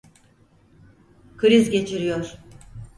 Kriz 1.37 1.69
geçiriyor. 1.71 2.37